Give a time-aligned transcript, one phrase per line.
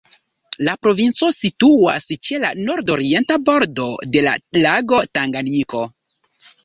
[0.67, 4.35] La provinco situas ĉe la nordorienta bordo de la
[4.65, 5.85] lago Tanganjiko.